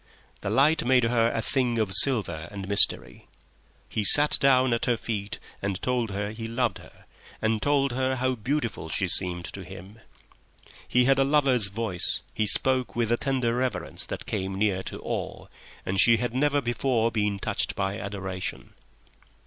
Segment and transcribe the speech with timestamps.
[0.39, 3.27] The light made her a thing of silver and mystery.
[3.87, 7.05] He sat down at her feet and told her he loved her,
[7.39, 9.99] and told her how beautiful she seemed to him.
[10.87, 14.97] He had a lover's voice, he spoke with a tender reverence that came near to
[15.03, 15.45] awe,
[15.85, 18.73] and she had never before been touched by adoration.